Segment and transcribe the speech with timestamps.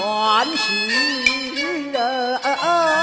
[0.00, 2.99] 全是人。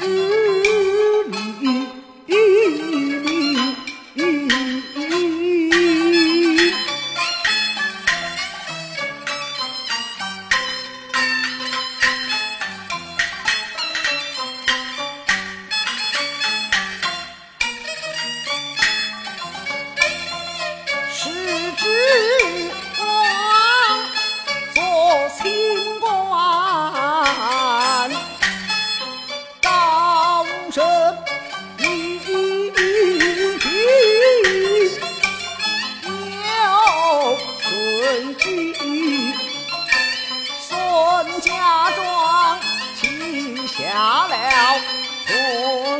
[0.00, 0.37] you.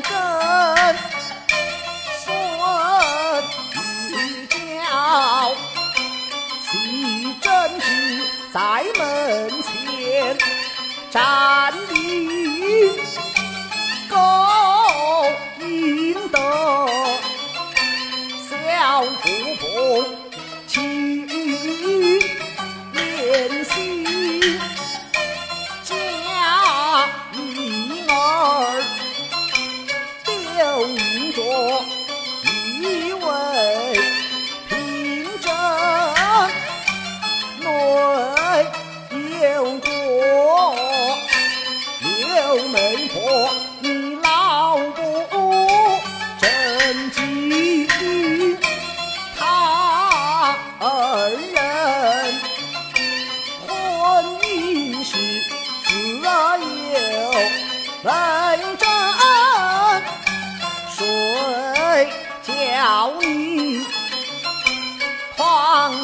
[0.02, 0.10] 真
[2.24, 2.26] 孙
[4.10, 4.12] 一
[4.46, 4.56] 叫，
[6.62, 6.72] 徐
[7.40, 7.46] 真
[7.80, 7.86] 吉
[8.52, 8.58] 在
[8.98, 9.00] 门
[9.62, 10.36] 前
[11.10, 12.37] 站立。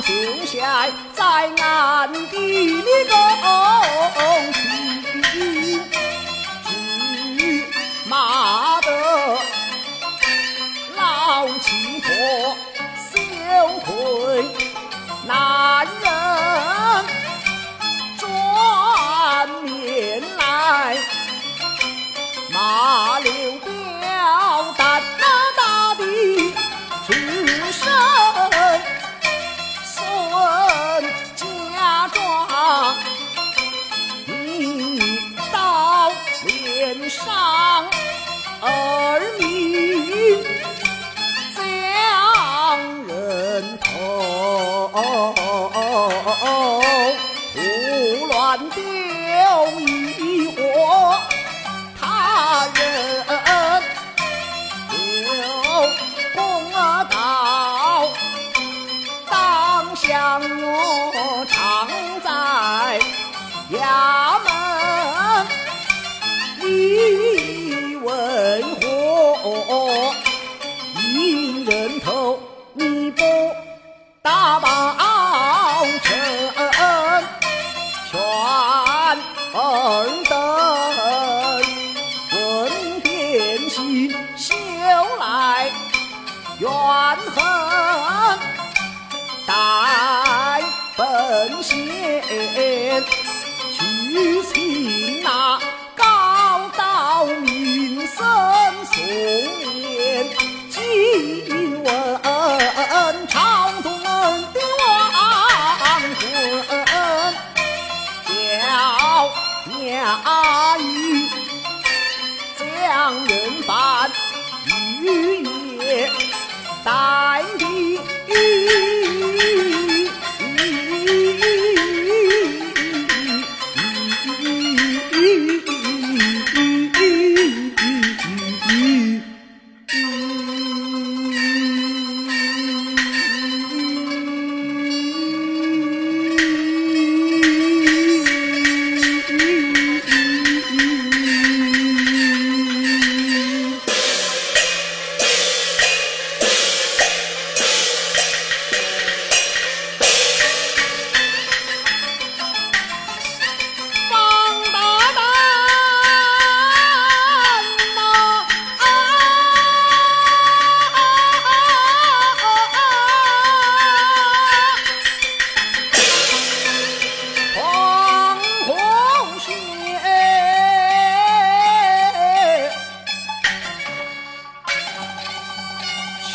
[0.05, 4.53] 停下在俺的那个红，
[7.33, 7.65] 只
[8.07, 8.91] 骂得
[10.95, 12.09] 老秦婆
[13.11, 13.13] 羞
[13.87, 14.34] 愧。
[46.95, 48.81] 胡乱丢
[49.81, 51.19] 一伙
[52.01, 52.81] 他人
[55.25, 55.89] 有
[56.35, 56.73] 公
[57.11, 58.09] 道
[59.29, 61.89] 当想我常
[62.23, 62.29] 在
[79.57, 80.35] 尔等
[82.33, 84.53] 闻天心，修
[85.21, 85.71] 来
[86.59, 86.69] 怨
[87.37, 88.39] 恨，
[89.47, 89.53] 待
[90.97, 93.24] 本仙。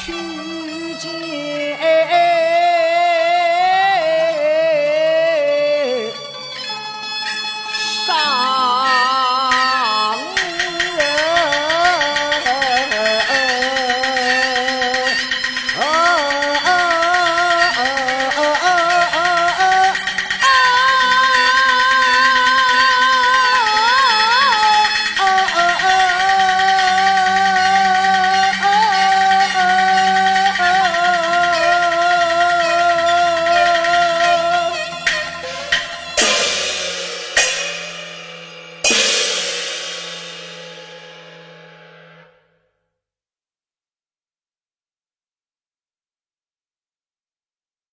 [0.09, 0.49] you.